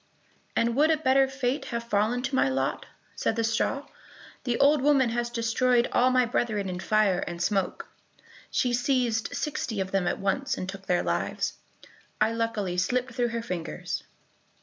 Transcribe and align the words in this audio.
"And 0.55 0.75
would 0.75 0.89
a 0.89 0.97
better 0.97 1.27
fate 1.27 1.65
have 1.65 1.83
fallen 1.83 2.23
to 2.23 2.33
my 2.33 2.49
lot?" 2.49 2.87
said 3.15 3.35
the 3.35 3.43
straw. 3.43 3.85
"The 4.45 4.57
old 4.57 4.81
woman 4.81 5.09
has 5.11 5.29
destroyed 5.29 5.87
all 5.91 6.09
my 6.09 6.25
brethren 6.25 6.67
in 6.69 6.79
fire 6.79 7.19
and 7.19 7.39
smoke; 7.39 7.87
she 8.49 8.73
seized 8.73 9.35
sixty 9.35 9.79
of 9.79 9.91
them 9.91 10.07
at 10.07 10.17
once, 10.17 10.57
and 10.57 10.67
took 10.67 10.87
their 10.87 11.03
lives. 11.03 11.53
I 12.19 12.31
luckily 12.31 12.77
slipped 12.79 13.13
through 13.13 13.27
her 13.27 13.43
fingers." 13.43 14.01